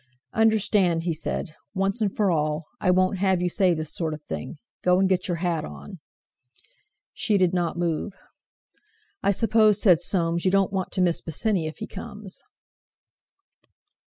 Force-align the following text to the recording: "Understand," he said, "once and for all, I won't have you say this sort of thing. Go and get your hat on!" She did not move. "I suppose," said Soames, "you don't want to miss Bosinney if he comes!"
"Understand," 0.33 1.03
he 1.03 1.13
said, 1.13 1.53
"once 1.75 2.01
and 2.01 2.11
for 2.11 2.31
all, 2.31 2.65
I 2.79 2.89
won't 2.89 3.19
have 3.19 3.39
you 3.39 3.49
say 3.49 3.75
this 3.75 3.93
sort 3.93 4.15
of 4.15 4.23
thing. 4.23 4.57
Go 4.83 4.97
and 4.97 5.07
get 5.07 5.27
your 5.27 5.37
hat 5.45 5.63
on!" 5.63 5.99
She 7.13 7.37
did 7.37 7.53
not 7.53 7.77
move. 7.77 8.15
"I 9.21 9.29
suppose," 9.29 9.79
said 9.79 10.01
Soames, 10.01 10.43
"you 10.43 10.49
don't 10.49 10.73
want 10.73 10.91
to 10.93 11.01
miss 11.01 11.21
Bosinney 11.21 11.67
if 11.67 11.77
he 11.77 11.85
comes!" 11.85 12.41